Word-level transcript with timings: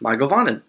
Michael 0.00 0.28
Vannen. 0.28 0.62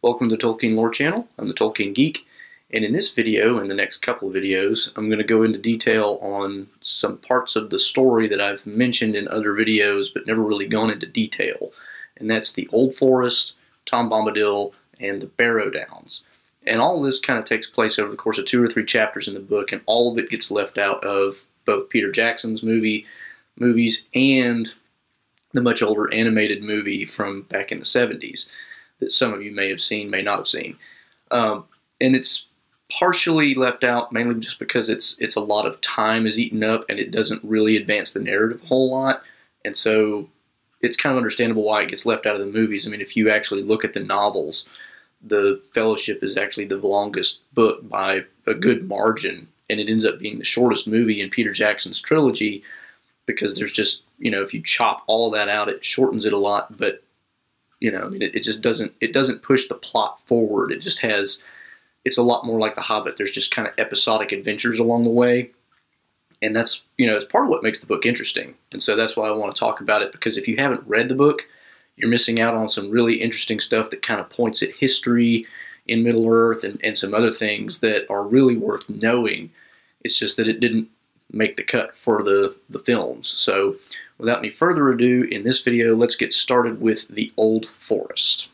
Welcome 0.00 0.30
to 0.30 0.36
the 0.36 0.42
Tolkien 0.42 0.74
Lore 0.76 0.88
Channel. 0.88 1.28
I'm 1.36 1.46
the 1.46 1.52
Tolkien 1.52 1.94
Geek, 1.94 2.24
and 2.70 2.86
in 2.86 2.94
this 2.94 3.12
video 3.12 3.58
and 3.58 3.70
the 3.70 3.74
next 3.74 3.98
couple 3.98 4.28
of 4.28 4.34
videos, 4.34 4.90
I'm 4.96 5.08
going 5.10 5.18
to 5.18 5.24
go 5.24 5.42
into 5.42 5.58
detail 5.58 6.18
on 6.22 6.68
some 6.80 7.18
parts 7.18 7.54
of 7.54 7.68
the 7.68 7.78
story 7.78 8.26
that 8.28 8.40
I've 8.40 8.64
mentioned 8.64 9.14
in 9.14 9.28
other 9.28 9.52
videos 9.52 10.06
but 10.12 10.26
never 10.26 10.40
really 10.40 10.66
gone 10.66 10.90
into 10.90 11.04
detail, 11.04 11.70
and 12.16 12.30
that's 12.30 12.52
the 12.52 12.66
Old 12.72 12.94
Forest, 12.94 13.52
Tom 13.84 14.08
Bombadil, 14.08 14.72
and 14.98 15.20
the 15.20 15.26
Barrow 15.26 15.68
Downs. 15.68 16.22
And 16.66 16.80
all 16.80 17.02
this 17.02 17.20
kind 17.20 17.38
of 17.38 17.44
takes 17.44 17.66
place 17.66 17.98
over 17.98 18.10
the 18.10 18.16
course 18.16 18.38
of 18.38 18.46
two 18.46 18.62
or 18.62 18.68
three 18.68 18.86
chapters 18.86 19.28
in 19.28 19.34
the 19.34 19.40
book, 19.40 19.70
and 19.70 19.82
all 19.84 20.10
of 20.10 20.16
it 20.18 20.30
gets 20.30 20.50
left 20.50 20.78
out 20.78 21.04
of 21.04 21.46
both 21.66 21.90
Peter 21.90 22.10
Jackson's 22.10 22.62
movie 22.62 23.04
movies 23.58 24.04
and 24.14 24.72
the 25.52 25.60
much 25.60 25.82
older 25.82 26.12
animated 26.12 26.62
movie 26.62 27.04
from 27.04 27.42
back 27.42 27.72
in 27.72 27.78
the 27.78 27.84
70s 27.84 28.46
that 29.00 29.12
some 29.12 29.32
of 29.32 29.42
you 29.42 29.52
may 29.52 29.68
have 29.68 29.80
seen, 29.80 30.10
may 30.10 30.22
not 30.22 30.38
have 30.38 30.48
seen. 30.48 30.76
Um, 31.30 31.64
and 32.00 32.14
it's 32.14 32.46
partially 32.90 33.54
left 33.54 33.84
out 33.84 34.12
mainly 34.12 34.38
just 34.38 34.58
because 34.58 34.90
it's 34.90 35.16
it's 35.18 35.36
a 35.36 35.40
lot 35.40 35.64
of 35.64 35.80
time 35.80 36.26
is 36.26 36.38
eaten 36.38 36.62
up 36.62 36.84
and 36.88 36.98
it 36.98 37.10
doesn't 37.10 37.42
really 37.42 37.76
advance 37.76 38.10
the 38.10 38.20
narrative 38.20 38.62
a 38.62 38.66
whole 38.66 38.90
lot. 38.90 39.22
And 39.64 39.76
so 39.76 40.28
it's 40.82 40.96
kind 40.96 41.12
of 41.12 41.16
understandable 41.16 41.62
why 41.62 41.82
it 41.82 41.88
gets 41.88 42.04
left 42.04 42.26
out 42.26 42.34
of 42.34 42.40
the 42.40 42.58
movies. 42.58 42.86
I 42.86 42.90
mean, 42.90 43.00
if 43.00 43.16
you 43.16 43.30
actually 43.30 43.62
look 43.62 43.84
at 43.84 43.92
the 43.92 44.00
novels, 44.00 44.64
the 45.22 45.60
Fellowship 45.72 46.22
is 46.22 46.36
actually 46.36 46.66
the 46.66 46.76
longest 46.76 47.38
book 47.54 47.88
by 47.88 48.24
a 48.46 48.54
good 48.54 48.88
margin, 48.88 49.46
and 49.70 49.78
it 49.78 49.88
ends 49.88 50.04
up 50.04 50.18
being 50.18 50.38
the 50.38 50.44
shortest 50.44 50.88
movie 50.88 51.20
in 51.20 51.30
Peter 51.30 51.52
Jackson's 51.52 52.00
trilogy 52.00 52.62
because 53.26 53.56
there's 53.56 53.72
just 53.72 54.02
you 54.22 54.30
know 54.30 54.40
if 54.40 54.54
you 54.54 54.62
chop 54.62 55.02
all 55.06 55.30
that 55.32 55.48
out, 55.48 55.68
it 55.68 55.84
shortens 55.84 56.24
it 56.24 56.32
a 56.32 56.38
lot, 56.38 56.76
but 56.76 57.02
you 57.80 57.90
know 57.90 58.02
I 58.02 58.08
mean 58.08 58.22
it, 58.22 58.34
it 58.34 58.42
just 58.44 58.62
doesn't 58.62 58.92
it 59.00 59.12
doesn't 59.12 59.42
push 59.42 59.66
the 59.66 59.74
plot 59.74 60.20
forward. 60.26 60.70
It 60.70 60.80
just 60.80 61.00
has 61.00 61.42
it's 62.04 62.18
a 62.18 62.22
lot 62.22 62.46
more 62.46 62.58
like 62.58 62.74
The 62.74 62.80
Hobbit. 62.80 63.16
There's 63.16 63.30
just 63.30 63.50
kind 63.50 63.68
of 63.68 63.74
episodic 63.78 64.32
adventures 64.32 64.78
along 64.78 65.04
the 65.04 65.10
way, 65.10 65.50
and 66.40 66.54
that's 66.54 66.82
you 66.98 67.06
know 67.06 67.16
it's 67.16 67.24
part 67.24 67.44
of 67.44 67.50
what 67.50 67.64
makes 67.64 67.80
the 67.80 67.86
book 67.86 68.06
interesting. 68.06 68.54
And 68.70 68.80
so 68.80 68.94
that's 68.94 69.16
why 69.16 69.26
I 69.26 69.32
want 69.32 69.54
to 69.54 69.58
talk 69.58 69.80
about 69.80 70.02
it 70.02 70.12
because 70.12 70.36
if 70.36 70.46
you 70.46 70.56
haven't 70.56 70.86
read 70.86 71.08
the 71.08 71.16
book, 71.16 71.42
you're 71.96 72.08
missing 72.08 72.40
out 72.40 72.54
on 72.54 72.68
some 72.68 72.90
really 72.90 73.20
interesting 73.20 73.58
stuff 73.58 73.90
that 73.90 74.02
kind 74.02 74.20
of 74.20 74.30
points 74.30 74.62
at 74.62 74.76
history 74.76 75.46
in 75.86 76.04
Middle 76.04 76.28
Earth 76.28 76.62
and, 76.62 76.80
and 76.84 76.96
some 76.96 77.12
other 77.12 77.32
things 77.32 77.80
that 77.80 78.06
are 78.08 78.22
really 78.22 78.56
worth 78.56 78.88
knowing. 78.88 79.50
It's 80.02 80.18
just 80.18 80.36
that 80.36 80.48
it 80.48 80.60
didn't 80.60 80.88
make 81.32 81.56
the 81.56 81.62
cut 81.62 81.96
for 81.96 82.22
the, 82.22 82.54
the 82.70 82.78
films. 82.78 83.34
So 83.38 83.76
without 84.22 84.38
any 84.38 84.50
further 84.50 84.88
ado, 84.88 85.24
in 85.32 85.42
this 85.42 85.60
video, 85.62 85.96
let's 85.96 86.14
get 86.14 86.32
started 86.32 86.80
with 86.80 87.08
the 87.08 87.32
Old 87.36 87.66
Forest. 87.68 88.46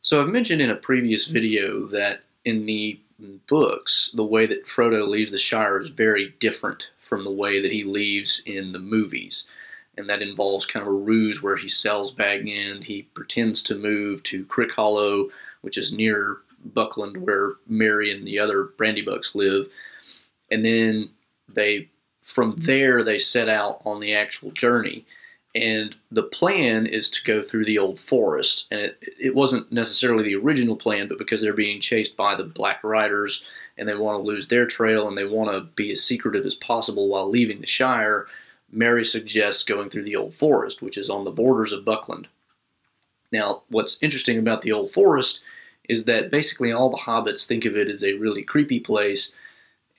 So 0.00 0.22
I've 0.22 0.30
mentioned 0.30 0.62
in 0.62 0.70
a 0.70 0.74
previous 0.74 1.26
video 1.26 1.84
that 1.88 2.22
in 2.46 2.64
the 2.64 2.98
books, 3.46 4.10
the 4.14 4.24
way 4.24 4.46
that 4.46 4.66
Frodo 4.66 5.06
leaves 5.06 5.30
the 5.30 5.36
Shire 5.36 5.78
is 5.78 5.90
very 5.90 6.34
different 6.40 6.88
from 6.98 7.24
the 7.24 7.30
way 7.30 7.60
that 7.60 7.72
he 7.72 7.84
leaves 7.84 8.40
in 8.46 8.72
the 8.72 8.78
movies. 8.78 9.44
And 9.98 10.08
that 10.08 10.22
involves 10.22 10.64
kind 10.64 10.82
of 10.82 10.88
a 10.88 10.96
ruse 10.96 11.42
where 11.42 11.56
he 11.56 11.68
sells 11.68 12.10
Bag 12.10 12.48
End, 12.48 12.84
he 12.84 13.02
pretends 13.12 13.62
to 13.64 13.74
move 13.74 14.22
to 14.22 14.46
Crickhollow, 14.46 15.28
which 15.60 15.76
is 15.76 15.92
near 15.92 16.38
Buckland 16.64 17.18
where 17.18 17.56
Merry 17.68 18.10
and 18.10 18.26
the 18.26 18.38
other 18.38 18.70
Brandybucks 18.78 19.34
live. 19.34 19.66
And 20.50 20.64
then 20.64 21.10
they 21.50 21.90
from 22.32 22.52
mm-hmm. 22.52 22.64
there 22.64 23.02
they 23.02 23.18
set 23.18 23.48
out 23.48 23.82
on 23.84 24.00
the 24.00 24.14
actual 24.14 24.50
journey. 24.50 25.04
And 25.54 25.94
the 26.10 26.22
plan 26.22 26.86
is 26.86 27.10
to 27.10 27.22
go 27.24 27.42
through 27.42 27.66
the 27.66 27.78
old 27.78 28.00
forest. 28.00 28.64
And 28.70 28.80
it, 28.80 28.98
it 29.20 29.34
wasn't 29.34 29.70
necessarily 29.70 30.24
the 30.24 30.36
original 30.36 30.76
plan 30.76 31.08
but 31.08 31.18
because 31.18 31.42
they're 31.42 31.52
being 31.52 31.80
chased 31.80 32.16
by 32.16 32.34
the 32.34 32.44
black 32.44 32.82
riders 32.82 33.42
and 33.76 33.88
they 33.88 33.94
want 33.94 34.18
to 34.18 34.22
lose 34.22 34.46
their 34.46 34.66
trail 34.66 35.08
and 35.08 35.16
they 35.16 35.24
want 35.24 35.50
to 35.50 35.60
be 35.74 35.92
as 35.92 36.02
secretive 36.02 36.46
as 36.46 36.54
possible 36.54 37.08
while 37.08 37.28
leaving 37.28 37.60
the 37.60 37.66
shire 37.66 38.26
merry 38.70 39.04
suggests 39.04 39.64
going 39.64 39.90
through 39.90 40.04
the 40.04 40.16
old 40.16 40.34
forest 40.34 40.82
which 40.82 40.96
is 40.96 41.10
on 41.10 41.24
the 41.24 41.30
borders 41.30 41.72
of 41.72 41.84
buckland. 41.84 42.28
Now 43.30 43.62
what's 43.68 43.98
interesting 44.00 44.38
about 44.38 44.60
the 44.60 44.72
old 44.72 44.92
forest 44.92 45.40
is 45.88 46.04
that 46.04 46.30
basically 46.30 46.72
all 46.72 46.90
the 46.90 46.96
hobbits 46.96 47.46
think 47.46 47.64
of 47.64 47.76
it 47.76 47.88
as 47.88 48.02
a 48.02 48.14
really 48.14 48.42
creepy 48.42 48.80
place 48.80 49.32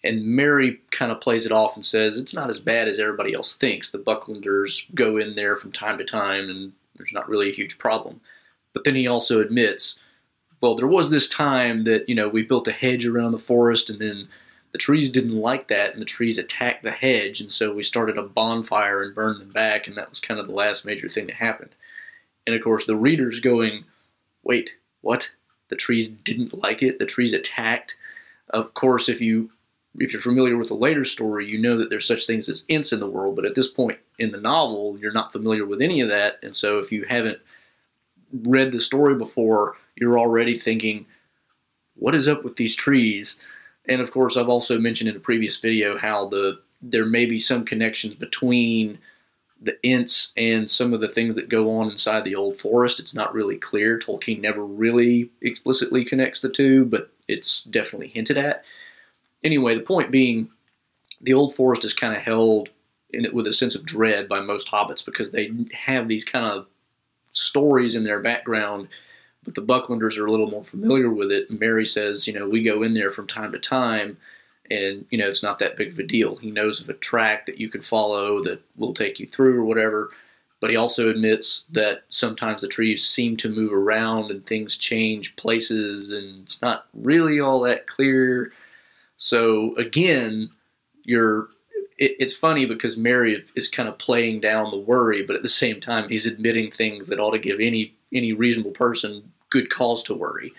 and 0.03 0.25
Merry 0.25 0.81
kind 0.91 1.11
of 1.11 1.21
plays 1.21 1.45
it 1.45 1.51
off 1.51 1.75
and 1.75 1.85
says 1.85 2.17
it's 2.17 2.33
not 2.33 2.49
as 2.49 2.59
bad 2.59 2.87
as 2.87 2.99
everybody 2.99 3.33
else 3.33 3.55
thinks. 3.55 3.89
The 3.89 3.97
Bucklanders 3.97 4.83
go 4.93 5.17
in 5.17 5.35
there 5.35 5.55
from 5.55 5.71
time 5.71 5.97
to 5.97 6.03
time, 6.03 6.49
and 6.49 6.73
there's 6.95 7.13
not 7.13 7.29
really 7.29 7.49
a 7.49 7.55
huge 7.55 7.77
problem. 7.77 8.19
But 8.73 8.83
then 8.83 8.95
he 8.95 9.07
also 9.07 9.39
admits, 9.39 9.97
well, 10.61 10.75
there 10.75 10.87
was 10.87 11.09
this 11.09 11.27
time 11.27 11.85
that 11.85 12.07
you 12.09 12.15
know 12.15 12.27
we 12.27 12.43
built 12.43 12.67
a 12.67 12.73
hedge 12.73 13.05
around 13.05 13.31
the 13.31 13.39
forest, 13.39 13.89
and 13.89 13.99
then 13.99 14.27
the 14.73 14.77
trees 14.77 15.09
didn't 15.09 15.35
like 15.35 15.67
that, 15.69 15.93
and 15.93 16.01
the 16.01 16.05
trees 16.05 16.37
attacked 16.37 16.83
the 16.83 16.91
hedge, 16.91 17.39
and 17.39 17.51
so 17.51 17.73
we 17.73 17.83
started 17.83 18.17
a 18.17 18.23
bonfire 18.23 19.03
and 19.03 19.15
burned 19.15 19.39
them 19.39 19.51
back, 19.51 19.87
and 19.87 19.95
that 19.95 20.09
was 20.09 20.19
kind 20.19 20.39
of 20.39 20.47
the 20.47 20.53
last 20.53 20.85
major 20.85 21.07
thing 21.07 21.27
that 21.27 21.35
happened. 21.35 21.75
And 22.45 22.55
of 22.55 22.63
course, 22.63 22.85
the 22.85 22.95
reader's 22.95 23.39
going, 23.39 23.85
wait, 24.43 24.71
what? 25.01 25.31
The 25.69 25.75
trees 25.77 26.09
didn't 26.09 26.61
like 26.61 26.83
it. 26.83 26.99
The 26.99 27.05
trees 27.05 27.33
attacked. 27.33 27.95
Of 28.49 28.73
course, 28.73 29.07
if 29.07 29.21
you 29.21 29.49
if 29.97 30.11
you're 30.11 30.21
familiar 30.21 30.57
with 30.57 30.69
the 30.69 30.75
later 30.75 31.05
story, 31.05 31.47
you 31.47 31.57
know 31.57 31.77
that 31.77 31.89
there's 31.89 32.07
such 32.07 32.25
things 32.25 32.49
as 32.49 32.65
Ents 32.69 32.91
in 32.91 32.99
the 32.99 33.09
world, 33.09 33.35
but 33.35 33.45
at 33.45 33.55
this 33.55 33.67
point 33.67 33.99
in 34.17 34.31
the 34.31 34.41
novel, 34.41 34.97
you're 34.99 35.11
not 35.11 35.31
familiar 35.31 35.65
with 35.65 35.81
any 35.81 36.01
of 36.01 36.09
that. 36.09 36.39
And 36.41 36.55
so 36.55 36.79
if 36.79 36.91
you 36.91 37.03
haven't 37.03 37.39
read 38.31 38.71
the 38.71 38.81
story 38.81 39.15
before, 39.15 39.75
you're 39.95 40.17
already 40.17 40.57
thinking, 40.57 41.05
what 41.95 42.15
is 42.15 42.27
up 42.27 42.43
with 42.43 42.55
these 42.55 42.75
trees? 42.75 43.39
And 43.87 44.01
of 44.01 44.11
course, 44.11 44.35
I've 44.35 44.49
also 44.49 44.79
mentioned 44.79 45.09
in 45.09 45.15
a 45.15 45.19
previous 45.19 45.57
video 45.57 45.97
how 45.97 46.27
the 46.27 46.59
there 46.81 47.05
may 47.05 47.25
be 47.25 47.39
some 47.39 47.63
connections 47.63 48.13
between 48.15 48.99
the 49.61 49.77
Ents 49.85 50.33
and 50.35 50.69
some 50.69 50.93
of 50.93 50.99
the 50.99 51.07
things 51.07 51.35
that 51.35 51.47
go 51.47 51.71
on 51.77 51.89
inside 51.89 52.25
the 52.25 52.35
old 52.35 52.59
forest. 52.59 52.99
It's 52.99 53.13
not 53.13 53.33
really 53.33 53.57
clear. 53.57 53.97
Tolkien 53.97 54.41
never 54.41 54.65
really 54.65 55.29
explicitly 55.41 56.03
connects 56.03 56.41
the 56.41 56.49
two, 56.49 56.83
but 56.83 57.13
it's 57.29 57.63
definitely 57.63 58.09
hinted 58.09 58.37
at 58.37 58.65
anyway, 59.43 59.75
the 59.75 59.83
point 59.83 60.11
being, 60.11 60.49
the 61.21 61.33
old 61.33 61.55
forest 61.55 61.85
is 61.85 61.93
kind 61.93 62.15
of 62.15 62.21
held 62.21 62.69
in 63.11 63.25
it 63.25 63.33
with 63.33 63.47
a 63.47 63.53
sense 63.53 63.75
of 63.75 63.85
dread 63.85 64.27
by 64.27 64.39
most 64.39 64.67
hobbits 64.67 65.05
because 65.05 65.31
they 65.31 65.51
have 65.73 66.07
these 66.07 66.25
kind 66.25 66.45
of 66.45 66.65
stories 67.31 67.95
in 67.95 68.03
their 68.03 68.19
background, 68.19 68.87
but 69.43 69.55
the 69.55 69.61
Bucklanders 69.61 70.17
are 70.17 70.25
a 70.25 70.31
little 70.31 70.49
more 70.49 70.63
familiar 70.63 71.09
with 71.09 71.31
it. 71.31 71.51
Merry 71.51 71.85
says, 71.85 72.27
you 72.27 72.33
know, 72.33 72.47
we 72.47 72.63
go 72.63 72.83
in 72.83 72.93
there 72.93 73.11
from 73.11 73.27
time 73.27 73.51
to 73.51 73.59
time, 73.59 74.17
and 74.71 75.05
you 75.09 75.17
know, 75.17 75.27
it's 75.27 75.43
not 75.43 75.59
that 75.59 75.77
big 75.77 75.91
of 75.91 75.99
a 75.99 76.03
deal. 76.03 76.37
He 76.37 76.49
knows 76.49 76.81
of 76.81 76.89
a 76.89 76.93
track 76.93 77.45
that 77.45 77.59
you 77.59 77.69
can 77.69 77.81
follow 77.81 78.41
that 78.43 78.61
will 78.77 78.93
take 78.93 79.19
you 79.19 79.27
through 79.27 79.59
or 79.59 79.65
whatever. 79.65 80.11
But 80.59 80.69
he 80.69 80.77
also 80.77 81.09
admits 81.09 81.63
that 81.71 82.03
sometimes 82.07 82.61
the 82.61 82.69
trees 82.69 83.05
seem 83.05 83.35
to 83.37 83.49
move 83.49 83.73
around 83.73 84.31
and 84.31 84.45
things 84.45 84.77
change 84.77 85.35
places, 85.35 86.09
and 86.09 86.43
it's 86.43 86.61
not 86.61 86.87
really 86.93 87.39
all 87.41 87.59
that 87.61 87.85
clear 87.85 88.53
so 89.23 89.73
again, 89.77 90.49
you're 91.03 91.47
it, 91.97 92.17
it's 92.19 92.33
funny 92.33 92.65
because 92.65 92.97
Merry 92.97 93.45
is 93.55 93.69
kind 93.69 93.87
of 93.87 93.97
playing 93.97 94.41
down 94.41 94.69
the 94.69 94.77
worry, 94.77 95.23
but 95.23 95.37
at 95.37 95.41
the 95.41 95.47
same 95.47 95.79
time, 95.79 96.09
he's 96.09 96.25
admitting 96.25 96.71
things 96.71 97.07
that 97.07 97.21
ought 97.21 97.31
to 97.31 97.39
give 97.39 97.61
any 97.61 97.95
any 98.13 98.33
reasonable 98.33 98.71
person 98.71 99.31
good 99.49 99.69
cause 99.69 100.03
to 100.03 100.13
worry. 100.13 100.51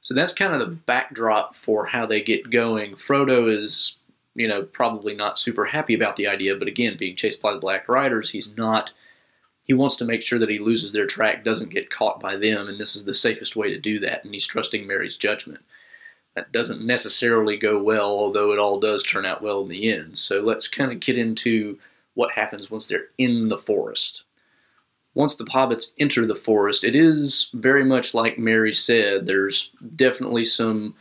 So 0.00 0.14
that's 0.14 0.32
kind 0.32 0.54
of 0.54 0.60
the 0.60 0.74
backdrop 0.74 1.54
for 1.54 1.84
how 1.84 2.06
they 2.06 2.22
get 2.22 2.48
going. 2.48 2.94
Frodo 2.94 3.54
is, 3.54 3.96
you 4.34 4.48
know, 4.48 4.62
probably 4.62 5.14
not 5.14 5.38
super 5.38 5.66
happy 5.66 5.92
about 5.92 6.16
the 6.16 6.26
idea, 6.26 6.56
but 6.56 6.68
again, 6.68 6.96
being 6.98 7.16
chased 7.16 7.42
by 7.42 7.52
the 7.52 7.58
Black 7.58 7.86
Riders, 7.86 8.30
he's 8.30 8.56
not. 8.56 8.92
He 9.64 9.74
wants 9.74 9.96
to 9.96 10.06
make 10.06 10.22
sure 10.22 10.38
that 10.38 10.48
he 10.48 10.58
loses 10.58 10.94
their 10.94 11.06
track, 11.06 11.44
doesn't 11.44 11.68
get 11.68 11.90
caught 11.90 12.18
by 12.18 12.36
them, 12.36 12.66
and 12.66 12.78
this 12.78 12.96
is 12.96 13.04
the 13.04 13.12
safest 13.12 13.56
way 13.56 13.68
to 13.68 13.78
do 13.78 13.98
that. 14.00 14.24
And 14.24 14.32
he's 14.32 14.46
trusting 14.46 14.86
Merry's 14.86 15.18
judgment 15.18 15.60
that 16.36 16.52
doesn't 16.52 16.84
necessarily 16.84 17.56
go 17.56 17.82
well, 17.82 18.10
although 18.10 18.52
it 18.52 18.58
all 18.58 18.78
does 18.78 19.02
turn 19.02 19.24
out 19.24 19.42
well 19.42 19.62
in 19.62 19.68
the 19.68 19.90
end. 19.90 20.16
So 20.18 20.40
let's 20.40 20.68
kind 20.68 20.92
of 20.92 21.00
get 21.00 21.18
into 21.18 21.78
what 22.14 22.30
happens 22.30 22.70
once 22.70 22.86
they're 22.86 23.08
in 23.18 23.48
the 23.48 23.56
forest. 23.56 24.22
Once 25.14 25.34
the 25.34 25.44
hobbits 25.44 25.86
enter 25.98 26.26
the 26.26 26.34
forest, 26.34 26.84
it 26.84 26.94
is 26.94 27.48
very 27.54 27.84
much 27.84 28.12
like 28.12 28.38
Merry 28.38 28.74
said. 28.74 29.26
There's 29.26 29.70
definitely 29.96 30.44
some 30.44 30.94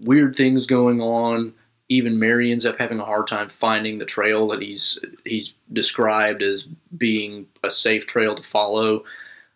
weird 0.00 0.34
things 0.34 0.66
going 0.66 1.00
on. 1.00 1.54
Even 1.88 2.18
Merry 2.18 2.50
ends 2.50 2.66
up 2.66 2.76
having 2.76 2.98
a 2.98 3.04
hard 3.04 3.28
time 3.28 3.48
finding 3.48 3.98
the 3.98 4.04
trail 4.04 4.48
that 4.48 4.60
he's 4.60 4.98
he's 5.24 5.52
described 5.72 6.42
as 6.42 6.64
being 6.96 7.46
a 7.62 7.70
safe 7.70 8.06
trail 8.06 8.34
to 8.34 8.42
follow. 8.42 9.04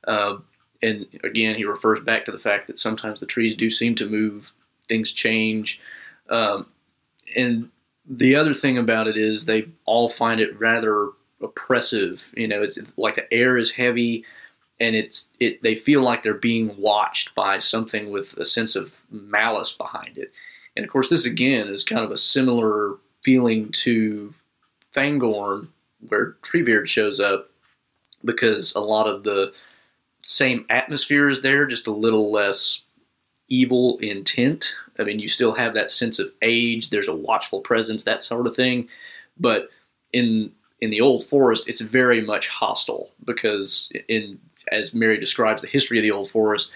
Uh, 0.06 0.36
and 0.80 1.06
again, 1.24 1.56
he 1.56 1.64
refers 1.64 1.98
back 2.00 2.24
to 2.26 2.30
the 2.30 2.38
fact 2.38 2.68
that 2.68 2.78
sometimes 2.78 3.18
the 3.18 3.26
trees 3.26 3.56
do 3.56 3.68
seem 3.68 3.96
to 3.96 4.06
move 4.06 4.52
things 4.88 5.12
change. 5.12 5.80
Um, 6.28 6.66
and 7.36 7.68
the 8.08 8.34
other 8.36 8.54
thing 8.54 8.78
about 8.78 9.06
it 9.06 9.16
is 9.16 9.44
they 9.44 9.68
all 9.84 10.08
find 10.08 10.40
it 10.40 10.58
rather 10.58 11.10
oppressive. 11.42 12.32
You 12.36 12.48
know, 12.48 12.62
it's 12.62 12.78
like 12.96 13.16
the 13.16 13.32
air 13.32 13.56
is 13.56 13.70
heavy, 13.70 14.24
and 14.80 14.96
it's 14.96 15.28
it 15.40 15.62
they 15.62 15.74
feel 15.74 16.02
like 16.02 16.22
they're 16.22 16.34
being 16.34 16.74
watched 16.78 17.34
by 17.34 17.58
something 17.58 18.10
with 18.10 18.36
a 18.38 18.44
sense 18.44 18.76
of 18.76 18.94
malice 19.10 19.72
behind 19.72 20.18
it. 20.18 20.32
And 20.76 20.84
of 20.84 20.90
course, 20.90 21.08
this 21.08 21.26
again 21.26 21.68
is 21.68 21.84
kind 21.84 22.04
of 22.04 22.10
a 22.10 22.16
similar 22.16 22.96
feeling 23.22 23.70
to 23.72 24.32
Fangorn, 24.94 25.68
where 26.08 26.36
Treebeard 26.42 26.88
shows 26.88 27.20
up, 27.20 27.50
because 28.24 28.72
a 28.74 28.80
lot 28.80 29.06
of 29.06 29.24
the 29.24 29.52
same 30.22 30.64
atmosphere 30.70 31.28
is 31.28 31.42
there, 31.42 31.66
just 31.66 31.86
a 31.86 31.92
little 31.92 32.32
less 32.32 32.82
evil 33.48 33.98
intent. 33.98 34.74
I 34.98 35.04
mean, 35.04 35.18
you 35.18 35.28
still 35.28 35.52
have 35.52 35.74
that 35.74 35.90
sense 35.90 36.18
of 36.18 36.30
age. 36.42 36.90
There's 36.90 37.08
a 37.08 37.14
watchful 37.14 37.60
presence, 37.60 38.02
that 38.04 38.22
sort 38.24 38.46
of 38.46 38.56
thing. 38.56 38.88
But 39.38 39.68
in 40.12 40.52
in 40.80 40.90
the 40.90 41.00
old 41.00 41.24
forest, 41.24 41.68
it's 41.68 41.80
very 41.80 42.20
much 42.20 42.48
hostile 42.48 43.10
because 43.24 43.90
in 44.08 44.38
as 44.70 44.94
Merry 44.94 45.18
describes 45.18 45.62
the 45.62 45.68
history 45.68 45.98
of 45.98 46.02
the 46.02 46.10
old 46.10 46.30
forest, 46.30 46.70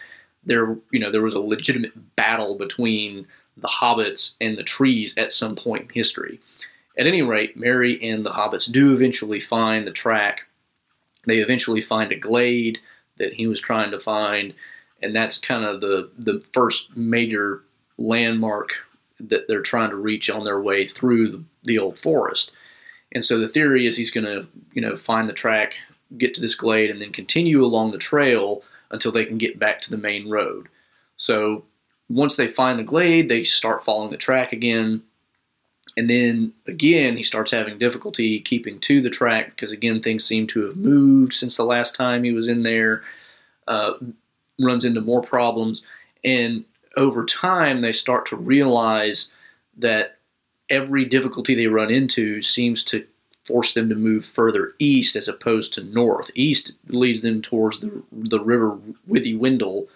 there 0.45 0.77
you 0.91 0.99
know 0.99 1.11
there 1.11 1.23
was 1.23 1.35
a 1.35 1.41
legitimate 1.41 2.17
battle 2.17 2.59
between 2.59 3.27
the 3.57 3.69
hobbits 3.69 4.33
and 4.41 4.57
the 4.57 4.63
trees 4.63 5.15
at 5.17 5.33
some 5.33 5.57
point 5.57 5.83
in 5.83 5.89
history. 5.91 6.41
At 6.99 7.07
any 7.07 7.23
rate, 7.23 7.57
Merry 7.57 8.03
and 8.03 8.25
the 8.25 8.31
hobbits 8.31 8.71
do 8.71 8.93
eventually 8.93 9.41
find 9.41 9.87
the 9.87 9.93
track. 9.93 10.43
They 11.27 11.39
eventually 11.39 11.81
find 11.81 12.13
a 12.13 12.17
glade 12.17 12.79
that 13.19 13.35
he 13.35 13.47
was 13.47 13.61
trying 13.61 13.91
to 13.93 14.01
find, 14.01 14.55
and 15.03 15.15
that's 15.15 15.39
kind 15.39 15.65
of 15.65 15.81
the 15.81 16.11
the 16.19 16.43
first 16.53 16.97
major 16.97 17.63
landmark 17.99 18.71
that 19.21 19.47
they're 19.49 19.63
trying 19.63 19.91
to 19.91 19.97
reach 19.97 20.29
on 20.29 20.43
their 20.43 20.61
way 20.61 20.87
through 20.87 21.29
the, 21.29 21.45
the 21.65 21.79
old 21.79 21.99
forest. 21.99 22.51
And 23.13 23.25
so 23.25 23.39
the 23.39 23.49
theory 23.49 23.87
is 23.87 23.97
he's 23.97 24.11
going 24.11 24.25
to, 24.25 24.49
you 24.73 24.83
know, 24.83 24.97
find 24.97 25.29
the 25.29 25.35
track, 25.35 25.75
get 26.19 26.35
to 26.35 26.41
this 26.41 26.55
glade, 26.55 26.91
and 26.91 27.01
then 27.01 27.13
continue 27.13 27.65
along 27.65 27.93
the 27.93 27.99
trail 27.99 28.63
until 28.91 29.13
they 29.13 29.25
can 29.25 29.39
get 29.39 29.59
back 29.59 29.81
to 29.83 29.91
the 29.91 29.97
main 29.97 30.29
road. 30.29 30.69
So 31.17 31.65
once 32.09 32.37
they 32.37 32.49
find 32.49 32.79
the 32.79 32.85
glade, 32.85 33.29
they 33.29 33.45
start 33.45 33.85
following 33.85 34.11
the 34.11 34.17
track 34.17 34.53
again. 34.53 35.03
And 35.97 36.09
then 36.09 36.55
again, 36.67 37.17
he 37.17 37.23
starts 37.23 37.51
having 37.51 37.79
difficulty 37.79 38.41
keeping 38.41 38.81
to 38.81 39.03
the 39.03 39.11
track 39.11 39.51
because, 39.51 39.71
again, 39.71 40.01
things 40.01 40.25
seem 40.25 40.47
to 40.49 40.65
have 40.65 40.77
moved 40.77 41.35
since 41.35 41.57
the 41.57 41.65
last 41.65 41.95
time 41.95 42.25
he 42.25 42.33
was 42.33 42.49
in 42.49 42.63
there. 42.63 43.03
Uh, 43.69 43.93
runs 44.61 44.85
into 44.85 45.01
more 45.01 45.23
problems. 45.23 45.83
And 46.25 46.65
over 46.97 47.25
time, 47.25 47.81
they 47.81 47.93
start 47.93 48.27
to 48.27 48.37
realize 48.37 49.29
that 49.77 50.19
every 50.69 51.05
difficulty 51.05 51.55
they 51.55 51.67
run 51.67 51.91
into 51.91 52.43
seems 52.43 52.83
to 52.85 53.07
force 53.45 53.73
them 53.75 53.89
to 53.89 53.95
move 53.95 54.25
further 54.25 54.73
east 54.79 55.17
as 55.17 55.29
opposed 55.29 55.73
to 55.73 55.83
north. 55.83 56.31
East 56.35 56.73
leads 56.89 57.23
them 57.23 57.43
towards 57.43 57.81
the, 57.81 58.03
the 58.13 58.41
river 58.41 58.79
Withywindle, 59.09 59.89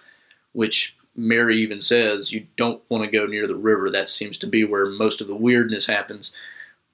which 0.53 0.97
Merry 1.15 1.59
even 1.63 1.81
says 1.81 2.33
you 2.33 2.47
don't 2.57 2.83
want 2.91 3.05
to 3.05 3.11
go 3.11 3.27
near 3.27 3.47
the 3.47 3.55
river. 3.55 3.89
That 3.89 4.09
seems 4.09 4.37
to 4.39 4.47
be 4.47 4.65
where 4.65 4.87
most 4.87 5.21
of 5.21 5.29
the 5.29 5.35
weirdness 5.35 5.87
happens. 5.87 6.33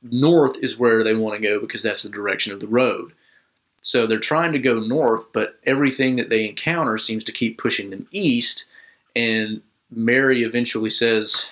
North 0.02 0.58
is 0.62 0.78
where 0.78 1.02
they 1.02 1.14
want 1.14 1.40
to 1.40 1.48
go 1.48 1.58
because 1.58 1.82
that's 1.82 2.02
the 2.02 2.08
direction 2.08 2.52
of 2.52 2.60
the 2.60 2.68
road. 2.68 3.12
So 3.82 4.06
they're 4.06 4.18
trying 4.18 4.52
to 4.52 4.58
go 4.58 4.78
north, 4.78 5.24
but 5.32 5.58
everything 5.64 6.16
that 6.16 6.28
they 6.28 6.48
encounter 6.48 6.98
seems 6.98 7.24
to 7.24 7.32
keep 7.32 7.58
pushing 7.58 7.90
them 7.90 8.06
east. 8.12 8.64
And 9.16 9.60
Merry 9.90 10.44
eventually 10.44 10.88
says, 10.88 11.48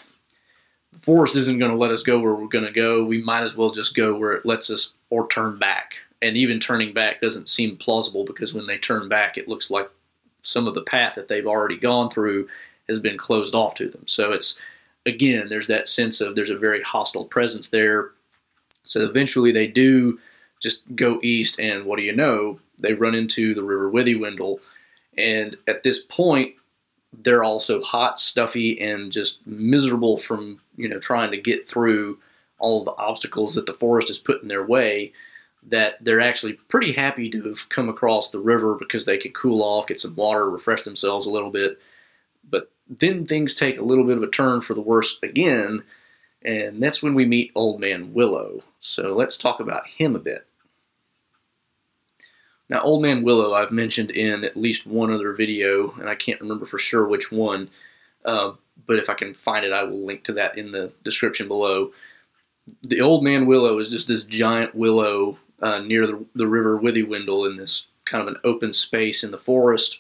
The 0.92 1.00
forest 1.00 1.36
isn't 1.36 1.58
going 1.58 1.72
to 1.72 1.76
let 1.76 1.90
us 1.90 2.04
go 2.04 2.20
where 2.20 2.34
we're 2.34 2.46
going 2.46 2.64
to 2.64 2.72
go. 2.72 3.04
We 3.04 3.22
might 3.22 3.42
as 3.42 3.56
well 3.56 3.72
just 3.72 3.96
go 3.96 4.16
where 4.16 4.32
it 4.32 4.46
lets 4.46 4.70
us 4.70 4.92
or 5.10 5.28
turn 5.28 5.58
back. 5.58 5.94
And 6.22 6.36
even 6.36 6.60
turning 6.60 6.94
back 6.94 7.20
doesn't 7.20 7.48
seem 7.48 7.76
plausible 7.76 8.24
because 8.24 8.54
when 8.54 8.66
they 8.66 8.78
turn 8.78 9.08
back, 9.08 9.36
it 9.36 9.48
looks 9.48 9.68
like 9.68 9.90
some 10.42 10.68
of 10.68 10.74
the 10.74 10.82
path 10.82 11.16
that 11.16 11.28
they've 11.28 11.46
already 11.46 11.76
gone 11.76 12.10
through 12.10 12.48
has 12.88 12.98
been 12.98 13.18
closed 13.18 13.54
off 13.54 13.74
to 13.74 13.88
them. 13.88 14.06
So 14.06 14.32
it's 14.32 14.56
again, 15.06 15.48
there's 15.48 15.66
that 15.66 15.88
sense 15.88 16.20
of 16.20 16.34
there's 16.34 16.50
a 16.50 16.56
very 16.56 16.82
hostile 16.82 17.24
presence 17.24 17.68
there. 17.68 18.10
So 18.84 19.00
eventually 19.04 19.52
they 19.52 19.66
do 19.66 20.18
just 20.60 20.82
go 20.94 21.20
east, 21.22 21.58
and 21.58 21.84
what 21.84 21.96
do 21.96 22.02
you 22.02 22.14
know? 22.14 22.60
They 22.78 22.92
run 22.94 23.14
into 23.14 23.54
the 23.54 23.62
River 23.62 23.90
Withywindle, 23.90 24.58
and 25.18 25.56
at 25.66 25.82
this 25.82 25.98
point, 25.98 26.54
they're 27.12 27.42
also 27.42 27.82
hot, 27.82 28.20
stuffy, 28.20 28.80
and 28.80 29.10
just 29.10 29.44
miserable 29.46 30.18
from 30.18 30.60
you 30.76 30.88
know 30.88 30.98
trying 30.98 31.30
to 31.32 31.40
get 31.40 31.68
through 31.68 32.18
all 32.58 32.84
the 32.84 32.96
obstacles 32.96 33.54
that 33.54 33.66
the 33.66 33.74
forest 33.74 34.08
has 34.08 34.18
put 34.18 34.42
in 34.42 34.48
their 34.48 34.64
way 34.64 35.12
that 35.68 36.02
they're 36.02 36.20
actually 36.20 36.54
pretty 36.54 36.92
happy 36.92 37.28
to 37.30 37.42
have 37.42 37.68
come 37.68 37.88
across 37.88 38.30
the 38.30 38.38
river 38.38 38.74
because 38.74 39.04
they 39.04 39.18
could 39.18 39.34
cool 39.34 39.62
off, 39.62 39.86
get 39.86 40.00
some 40.00 40.16
water, 40.16 40.48
refresh 40.48 40.82
themselves 40.82 41.26
a 41.26 41.30
little 41.30 41.50
bit. 41.50 41.78
But 42.48 42.70
then 42.88 43.26
things 43.26 43.54
take 43.54 43.78
a 43.78 43.84
little 43.84 44.04
bit 44.04 44.16
of 44.16 44.22
a 44.22 44.30
turn 44.30 44.62
for 44.62 44.74
the 44.74 44.80
worse 44.80 45.18
again, 45.22 45.82
and 46.42 46.82
that's 46.82 47.02
when 47.02 47.14
we 47.14 47.26
meet 47.26 47.52
Old 47.54 47.80
Man 47.80 48.14
Willow. 48.14 48.62
So 48.80 49.14
let's 49.14 49.36
talk 49.36 49.60
about 49.60 49.86
him 49.86 50.16
a 50.16 50.20
bit. 50.20 50.46
Now, 52.70 52.82
Old 52.82 53.02
Man 53.02 53.24
Willow, 53.24 53.52
I've 53.52 53.72
mentioned 53.72 54.12
in 54.12 54.44
at 54.44 54.56
least 54.56 54.86
one 54.86 55.12
other 55.12 55.32
video, 55.32 55.90
and 55.98 56.08
I 56.08 56.14
can't 56.14 56.40
remember 56.40 56.66
for 56.66 56.78
sure 56.78 57.06
which 57.06 57.32
one, 57.32 57.68
uh, 58.24 58.52
but 58.86 58.96
if 58.96 59.10
I 59.10 59.14
can 59.14 59.34
find 59.34 59.64
it, 59.66 59.72
I 59.72 59.82
will 59.82 60.06
link 60.06 60.22
to 60.24 60.32
that 60.34 60.56
in 60.56 60.70
the 60.70 60.92
description 61.02 61.48
below. 61.48 61.92
The 62.82 63.00
Old 63.00 63.24
Man 63.24 63.46
Willow 63.46 63.78
is 63.80 63.90
just 63.90 64.06
this 64.06 64.22
giant 64.22 64.76
willow 64.76 65.36
uh, 65.60 65.80
near 65.80 66.06
the, 66.06 66.24
the 66.36 66.46
river 66.46 66.78
Withywindle 66.78 67.50
in 67.50 67.56
this 67.56 67.88
kind 68.04 68.22
of 68.22 68.28
an 68.28 68.40
open 68.44 68.72
space 68.72 69.24
in 69.24 69.32
the 69.32 69.38
forest. 69.38 69.98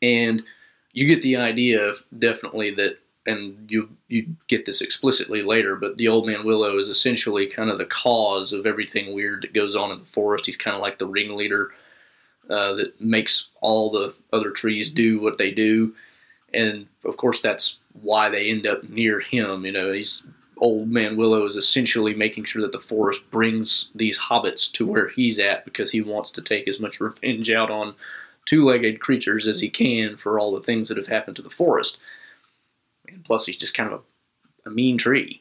And 0.00 0.44
you 0.92 1.08
get 1.08 1.22
the 1.22 1.36
idea 1.36 1.82
of 1.82 2.04
definitely 2.16 2.70
that, 2.76 2.98
and 3.26 3.70
you 3.70 3.88
you 4.08 4.36
get 4.48 4.66
this 4.66 4.80
explicitly 4.80 5.42
later, 5.42 5.76
but 5.76 5.96
the 5.96 6.08
old 6.08 6.26
man 6.26 6.44
Willow 6.44 6.78
is 6.78 6.88
essentially 6.88 7.46
kind 7.46 7.70
of 7.70 7.78
the 7.78 7.86
cause 7.86 8.52
of 8.52 8.66
everything 8.66 9.14
weird 9.14 9.42
that 9.42 9.54
goes 9.54 9.74
on 9.74 9.90
in 9.90 10.00
the 10.00 10.04
forest. 10.04 10.46
He's 10.46 10.56
kind 10.56 10.74
of 10.74 10.82
like 10.82 10.98
the 10.98 11.06
ringleader 11.06 11.72
uh, 12.50 12.74
that 12.74 13.00
makes 13.00 13.48
all 13.60 13.90
the 13.90 14.14
other 14.32 14.50
trees 14.50 14.90
do 14.90 15.20
what 15.20 15.38
they 15.38 15.50
do, 15.50 15.94
and 16.52 16.86
of 17.04 17.16
course 17.16 17.40
that's 17.40 17.78
why 18.02 18.28
they 18.28 18.50
end 18.50 18.66
up 18.66 18.88
near 18.88 19.20
him. 19.20 19.64
You 19.64 19.72
know, 19.72 19.92
he's 19.92 20.22
old 20.58 20.88
man 20.88 21.16
Willow 21.16 21.46
is 21.46 21.56
essentially 21.56 22.14
making 22.14 22.44
sure 22.44 22.62
that 22.62 22.72
the 22.72 22.78
forest 22.78 23.22
brings 23.30 23.90
these 23.94 24.18
hobbits 24.18 24.70
to 24.72 24.86
where 24.86 25.08
he's 25.08 25.38
at 25.38 25.64
because 25.64 25.90
he 25.90 26.00
wants 26.00 26.30
to 26.32 26.42
take 26.42 26.68
as 26.68 26.78
much 26.78 27.00
revenge 27.00 27.50
out 27.50 27.70
on 27.70 27.94
two-legged 28.44 29.00
creatures 29.00 29.46
as 29.46 29.60
he 29.60 29.70
can 29.70 30.16
for 30.16 30.38
all 30.38 30.52
the 30.52 30.62
things 30.62 30.88
that 30.88 30.98
have 30.98 31.06
happened 31.06 31.36
to 31.36 31.42
the 31.42 31.50
forest. 31.50 31.96
And 33.14 33.24
plus, 33.24 33.46
he's 33.46 33.56
just 33.56 33.74
kind 33.74 33.92
of 33.92 34.00
a, 34.64 34.68
a 34.68 34.72
mean 34.72 34.98
tree. 34.98 35.40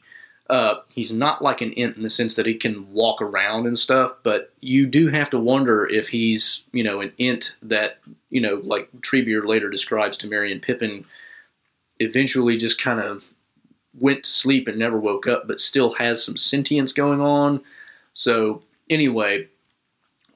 Uh, 0.49 0.75
he's 0.93 1.13
not 1.13 1.41
like 1.41 1.61
an 1.61 1.73
ent 1.73 1.95
in 1.95 2.03
the 2.03 2.09
sense 2.09 2.35
that 2.35 2.45
he 2.45 2.53
can 2.53 2.91
walk 2.91 3.21
around 3.21 3.65
and 3.65 3.79
stuff, 3.79 4.11
but 4.23 4.53
you 4.59 4.85
do 4.85 5.07
have 5.07 5.29
to 5.29 5.39
wonder 5.39 5.87
if 5.87 6.09
he's, 6.09 6.63
you 6.73 6.83
know, 6.83 6.99
an 6.99 7.13
ent 7.17 7.55
that, 7.61 7.99
you 8.29 8.41
know, 8.41 8.59
like 8.63 8.89
Treebeard 8.99 9.47
later 9.47 9.69
describes 9.69 10.17
to 10.17 10.27
Merry 10.27 10.51
and 10.51 10.61
Pippin, 10.61 11.05
eventually 11.99 12.57
just 12.57 12.79
kind 12.79 12.99
of 12.99 13.23
went 13.97 14.23
to 14.23 14.29
sleep 14.29 14.67
and 14.67 14.77
never 14.77 14.99
woke 14.99 15.27
up, 15.27 15.47
but 15.47 15.61
still 15.61 15.93
has 15.93 16.23
some 16.23 16.35
sentience 16.35 16.91
going 16.91 17.21
on. 17.21 17.61
So, 18.13 18.63
anyway, 18.89 19.47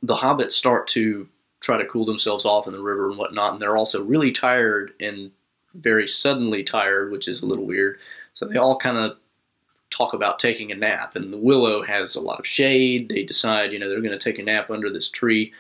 the 0.01 0.15
hobbits 0.15 0.53
start 0.53 0.87
to 0.89 1.27
try 1.59 1.77
to 1.77 1.85
cool 1.85 2.05
themselves 2.05 2.45
off 2.45 2.67
in 2.67 2.73
the 2.73 2.81
river 2.81 3.09
and 3.09 3.17
whatnot, 3.17 3.53
and 3.53 3.61
they're 3.61 3.77
also 3.77 4.03
really 4.03 4.31
tired 4.31 4.93
and 4.99 5.31
very 5.79 6.07
suddenly 6.07 6.63
tired, 6.63 7.11
which 7.11 7.27
is 7.27 7.41
a 7.41 7.45
little 7.45 7.65
weird. 7.65 7.99
So, 8.33 8.45
they 8.45 8.57
all 8.57 8.77
kind 8.77 8.97
of 8.97 9.17
talk 9.89 10.13
about 10.13 10.39
taking 10.39 10.71
a 10.71 10.75
nap, 10.75 11.15
and 11.15 11.31
the 11.31 11.37
willow 11.37 11.81
has 11.83 12.15
a 12.15 12.21
lot 12.21 12.39
of 12.39 12.47
shade. 12.47 13.09
They 13.09 13.23
decide, 13.23 13.71
you 13.71 13.79
know, 13.79 13.89
they're 13.89 14.01
going 14.01 14.17
to 14.17 14.19
take 14.19 14.39
a 14.39 14.43
nap 14.43 14.69
under 14.69 14.91
this 14.91 15.09
tree. 15.09 15.53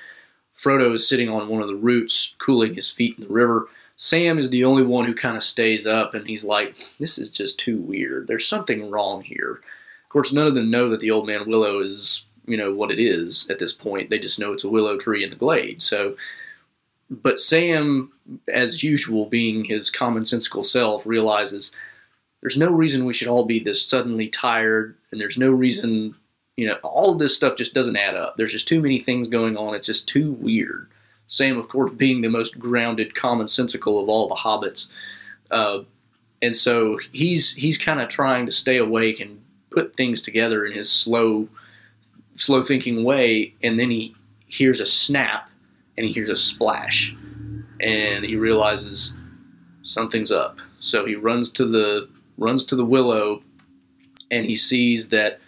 Frodo 0.59 0.93
is 0.93 1.07
sitting 1.07 1.29
on 1.29 1.49
one 1.49 1.61
of 1.61 1.67
the 1.67 1.75
roots, 1.75 2.33
cooling 2.39 2.75
his 2.75 2.91
feet 2.91 3.17
in 3.17 3.23
the 3.27 3.33
river. 3.33 3.67
Sam 3.95 4.37
is 4.37 4.49
the 4.49 4.63
only 4.63 4.83
one 4.83 5.05
who 5.05 5.13
kind 5.13 5.37
of 5.37 5.43
stays 5.43 5.87
up 5.87 6.13
and 6.13 6.27
he's 6.27 6.43
like, 6.43 6.75
this 6.99 7.17
is 7.17 7.31
just 7.31 7.59
too 7.59 7.77
weird. 7.77 8.27
There's 8.27 8.47
something 8.47 8.89
wrong 8.89 9.23
here. 9.23 9.59
Of 10.03 10.09
course, 10.09 10.31
none 10.31 10.47
of 10.47 10.55
them 10.55 10.69
know 10.69 10.89
that 10.89 10.99
the 10.99 11.11
old 11.11 11.27
man 11.27 11.49
willow 11.49 11.79
is, 11.79 12.23
you 12.45 12.57
know, 12.57 12.73
what 12.73 12.91
it 12.91 12.99
is 12.99 13.47
at 13.49 13.59
this 13.59 13.73
point. 13.73 14.09
They 14.09 14.19
just 14.19 14.39
know 14.39 14.53
it's 14.53 14.63
a 14.63 14.69
willow 14.69 14.97
tree 14.97 15.23
in 15.23 15.31
the 15.31 15.35
glade. 15.35 15.81
So, 15.81 16.15
but 17.09 17.39
Sam, 17.39 18.11
as 18.51 18.83
usual, 18.83 19.27
being 19.27 19.65
his 19.65 19.91
commonsensical 19.91 20.65
self, 20.65 21.05
realizes 21.05 21.71
there's 22.41 22.57
no 22.57 22.69
reason 22.69 23.05
we 23.05 23.13
should 23.13 23.27
all 23.27 23.45
be 23.45 23.59
this 23.59 23.85
suddenly 23.85 24.27
tired, 24.27 24.95
and 25.11 25.19
there's 25.19 25.37
no 25.37 25.49
reason, 25.51 26.15
you 26.55 26.67
know, 26.67 26.75
all 26.83 27.15
this 27.15 27.35
stuff 27.35 27.57
just 27.57 27.73
doesn't 27.73 27.95
add 27.95 28.15
up. 28.15 28.35
There's 28.37 28.51
just 28.51 28.67
too 28.67 28.81
many 28.81 28.99
things 28.99 29.27
going 29.27 29.57
on. 29.57 29.73
It's 29.73 29.87
just 29.87 30.07
too 30.07 30.33
weird. 30.33 30.89
Sam, 31.27 31.57
of 31.57 31.67
course, 31.67 31.91
being 31.91 32.21
the 32.21 32.29
most 32.29 32.57
grounded, 32.57 33.13
commonsensical 33.13 34.01
of 34.01 34.09
all 34.09 34.27
the 34.27 34.35
hobbits. 34.35 34.87
Uh, 35.51 35.79
and 36.41 36.55
so 36.55 36.99
he's 37.11 37.53
he's 37.53 37.77
kind 37.77 37.99
of 37.99 38.09
trying 38.09 38.45
to 38.45 38.51
stay 38.51 38.77
awake 38.77 39.19
and 39.19 39.41
put 39.69 39.95
things 39.95 40.21
together 40.21 40.65
in 40.65 40.73
his 40.73 40.91
slow, 40.91 41.47
slow 42.35 42.63
thinking 42.63 43.03
way. 43.03 43.53
And 43.63 43.79
then 43.79 43.89
he 43.89 44.15
hears 44.47 44.79
a 44.79 44.85
snap, 44.85 45.49
and 45.97 46.05
he 46.05 46.13
hears 46.13 46.29
a 46.29 46.35
splash, 46.35 47.15
and 47.79 48.23
he 48.23 48.35
realizes 48.35 49.13
something's 49.83 50.31
up. 50.31 50.59
So 50.79 51.05
he 51.05 51.15
runs 51.15 51.49
to 51.51 51.65
the 51.65 52.09
runs 52.37 52.63
to 52.65 52.75
the 52.75 52.85
willow, 52.85 53.41
and 54.29 54.45
he 54.45 54.55
sees 54.55 55.09
that 55.09 55.39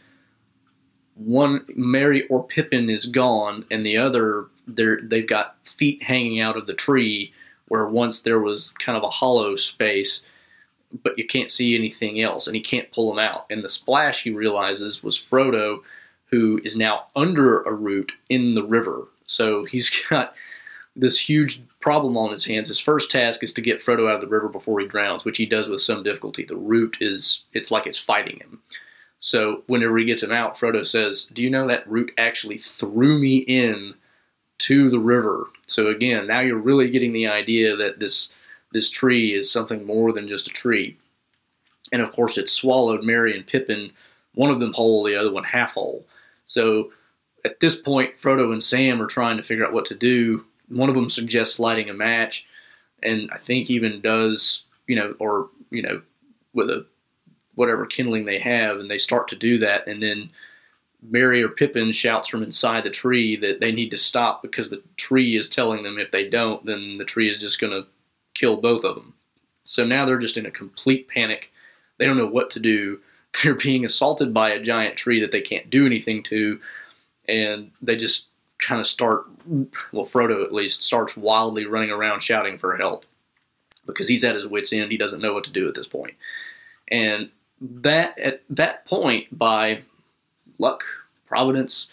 one 1.16 1.66
Merry 1.76 2.28
or 2.28 2.44
Pippin 2.44 2.90
is 2.90 3.06
gone, 3.06 3.66
and 3.70 3.86
the 3.86 3.98
other 3.98 4.48
they've 4.68 5.28
got 5.28 5.56
feet 5.66 6.04
hanging 6.04 6.40
out 6.40 6.58
of 6.58 6.68
the 6.68 6.74
tree 6.74 7.34
where 7.68 7.88
once 7.88 8.22
there 8.22 8.40
was 8.40 8.74
kind 8.80 8.98
of 8.98 9.04
a 9.04 9.10
hollow 9.10 9.56
space, 9.56 10.24
but 11.04 11.18
you 11.18 11.26
can't 11.26 11.52
see 11.52 11.76
anything 11.76 12.22
else, 12.22 12.48
and 12.48 12.56
he 12.56 12.62
can't 12.62 12.92
pull 12.92 13.10
them 13.10 13.20
out. 13.20 13.46
And 13.50 13.64
the 13.64 13.70
splash 13.70 14.24
he 14.24 14.32
realizes 14.32 15.04
was 15.04 15.22
Frodo, 15.22 15.82
who 16.32 16.60
is 16.64 16.76
now 16.76 17.06
under 17.16 17.62
a 17.62 17.74
root 17.74 18.12
in 18.30 18.56
the 18.56 18.64
river. 18.64 19.08
So 19.30 19.64
he's 19.64 19.90
got 20.10 20.34
this 20.96 21.20
huge 21.20 21.62
problem 21.80 22.18
on 22.18 22.32
his 22.32 22.44
hands. 22.44 22.68
His 22.68 22.80
first 22.80 23.10
task 23.10 23.44
is 23.44 23.54
to 23.54 23.62
get 23.62 23.80
Frodo 23.80 24.10
out 24.10 24.16
of 24.16 24.22
the 24.22 24.28
river 24.28 24.50
before 24.50 24.80
he 24.80 24.88
drowns, 24.88 25.24
which 25.24 25.38
he 25.38 25.46
does 25.46 25.68
with 25.68 25.82
some 25.82 26.04
difficulty. 26.04 26.44
The 26.44 26.58
root 26.58 26.98
is 27.00 27.44
it's 27.54 27.72
like 27.72 27.88
it's 27.88 28.00
fighting 28.00 28.40
him. 28.40 28.62
So 29.22 29.64
whenever 29.68 29.98
he 29.98 30.06
gets 30.06 30.24
him 30.24 30.32
out, 30.32 30.58
Frodo 30.58 30.86
says, 30.86 31.24
"Do 31.32 31.42
you 31.42 31.50
know 31.50 31.68
that 31.68 31.90
root 31.90 32.12
actually 32.18 32.58
threw 32.58 33.18
me 33.20 33.38
in 33.38 33.94
to 34.60 34.90
the 34.90 35.00
river?" 35.00 35.48
So 35.68 35.88
again, 35.88 36.28
now 36.28 36.40
you're 36.40 36.58
really 36.58 36.90
getting 36.90 37.14
the 37.14 37.28
idea 37.28 37.76
that 37.76 38.00
this 38.00 38.32
this 38.74 38.90
tree 38.90 39.34
is 39.34 39.52
something 39.52 39.86
more 39.86 40.12
than 40.12 40.28
just 40.28 40.48
a 40.48 40.52
tree. 40.52 40.98
And 41.92 42.02
of 42.02 42.12
course, 42.12 42.38
it 42.38 42.50
swallowed 42.50 43.04
Merry 43.04 43.36
and 43.36 43.46
Pippin, 43.46 43.92
one 44.36 44.52
of 44.52 44.60
them 44.60 44.74
whole, 44.74 45.04
the 45.04 45.16
other 45.16 45.32
one 45.32 45.44
half 45.44 45.74
whole. 45.74 46.06
So 46.46 46.92
at 47.46 47.60
this 47.60 47.76
point, 47.76 48.18
Frodo 48.18 48.52
and 48.52 48.64
Sam 48.64 49.02
are 49.02 49.08
trying 49.08 49.38
to 49.38 49.44
figure 49.44 49.66
out 49.66 49.74
what 49.74 49.86
to 49.86 49.96
do. 49.96 50.46
One 50.68 50.90
of 50.90 50.96
them 50.96 51.10
suggests 51.10 51.60
lighting 51.60 51.90
a 51.90 51.94
match, 51.94 52.46
and 53.02 53.30
I 53.32 53.38
think 53.38 53.70
even 53.70 54.02
does, 54.02 54.64
you 54.88 54.96
know, 54.96 55.16
or, 55.20 55.50
you 55.72 55.82
know, 55.82 56.02
with 56.54 56.70
a 56.70 56.86
whatever 57.56 57.86
kindling 57.86 58.26
they 58.26 58.40
have, 58.40 58.78
and 58.78 58.90
they 58.90 58.98
start 58.98 59.28
to 59.30 59.36
do 59.36 59.58
that, 59.60 59.88
and 59.88 60.02
then 60.02 60.30
Merry 61.02 61.42
or 61.42 61.50
Pippin 61.50 61.92
shouts 61.92 62.30
from 62.30 62.44
inside 62.44 62.84
the 62.84 62.90
tree 62.90 63.36
that 63.38 63.60
they 63.60 63.72
need 63.72 63.92
to 63.92 63.98
stop 63.98 64.42
because 64.42 64.70
the 64.70 64.84
tree 64.98 65.38
is 65.38 65.48
telling 65.48 65.84
them 65.84 65.98
if 65.98 66.12
they 66.12 66.30
don't, 66.30 66.66
then 66.66 66.98
the 66.98 67.06
tree 67.06 67.30
is 67.30 67.38
just 67.38 67.60
going 67.60 67.72
to 67.72 67.88
kill 68.34 68.58
both 68.58 68.84
of 68.84 68.96
them. 68.96 69.14
So 69.64 69.86
now 69.86 70.06
they're 70.06 70.18
just 70.18 70.38
in 70.38 70.46
a 70.46 70.52
complete 70.52 71.08
panic. 71.08 71.52
They 71.98 72.06
don't 72.06 72.18
know 72.18 72.28
what 72.28 72.50
to 72.52 72.60
do. 72.60 73.00
They're 73.44 73.54
being 73.54 73.86
assaulted 73.86 74.34
by 74.34 74.50
a 74.50 74.60
giant 74.60 74.98
tree 74.98 75.20
that 75.22 75.32
they 75.32 75.42
can't 75.42 75.70
do 75.70 75.86
anything 75.86 76.24
to, 76.24 76.60
and 77.30 77.72
they 77.82 77.96
just 77.96 78.28
kind 78.58 78.82
of 78.82 78.88
start, 78.88 79.28
well, 79.92 80.06
Frodo 80.06 80.44
at 80.44 80.52
least, 80.52 80.82
starts 80.82 81.16
wildly 81.16 81.66
running 81.66 81.92
around 81.92 82.22
shouting 82.22 82.58
for 82.58 82.76
help 82.76 83.06
because 83.86 84.08
he's 84.08 84.24
at 84.24 84.36
his 84.36 84.48
wits' 84.48 84.74
end. 84.74 84.92
He 84.92 84.98
doesn't 84.98 85.22
know 85.22 85.34
what 85.34 85.46
to 85.46 85.52
do 85.52 85.68
at 85.68 85.76
this 85.76 85.88
point. 85.88 86.16
And 86.90 87.30
that 87.62 88.18
at 88.20 88.42
that 88.50 88.86
point, 88.86 89.38
by 89.38 89.84
luck, 90.58 90.84
providence, 91.28 91.88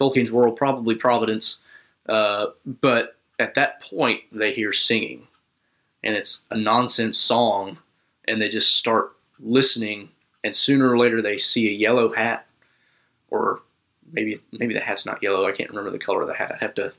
Tolkien's 0.00 0.32
world, 0.32 0.56
probably 0.56 0.94
providence, 0.94 1.58
uh, 2.08 2.46
but 2.80 3.16
at 3.38 3.54
that 3.54 3.80
point 3.80 4.22
they 4.32 4.52
hear 4.52 4.72
singing, 4.72 5.26
and 6.04 6.14
it's 6.14 6.40
a 6.50 6.56
nonsense 6.56 7.18
song, 7.18 7.78
and 8.28 8.40
they 8.40 8.48
just 8.48 8.76
start 8.76 9.16
listening, 9.40 10.08
and 10.44 10.54
sooner 10.54 10.90
or 10.90 10.98
later 10.98 11.20
they 11.20 11.38
see 11.38 11.68
a 11.68 11.72
yellow 11.72 12.12
hat, 12.12 12.46
or 13.30 13.60
maybe 14.12 14.40
maybe 14.52 14.74
the 14.74 14.80
hat's 14.80 15.06
not 15.06 15.22
yellow. 15.22 15.46
I 15.46 15.52
can't 15.52 15.70
remember 15.70 15.90
the 15.90 15.98
color 15.98 16.22
of 16.22 16.28
the 16.28 16.34
hat. 16.34 16.52
I 16.52 16.58
have 16.58 16.74
to. 16.74 16.92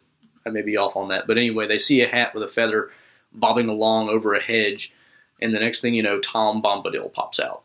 I 0.45 0.49
may 0.49 0.61
be 0.61 0.77
off 0.77 0.95
on 0.95 1.09
that. 1.09 1.27
But 1.27 1.37
anyway, 1.37 1.67
they 1.67 1.77
see 1.77 2.01
a 2.01 2.07
hat 2.07 2.33
with 2.33 2.43
a 2.43 2.47
feather 2.47 2.89
bobbing 3.33 3.67
along 3.67 4.09
over 4.09 4.33
a 4.33 4.41
hedge, 4.41 4.93
and 5.41 5.53
the 5.53 5.59
next 5.59 5.81
thing 5.81 5.93
you 5.93 6.03
know, 6.03 6.19
Tom 6.19 6.61
Bombadil 6.61 7.11
pops 7.11 7.39
out. 7.39 7.63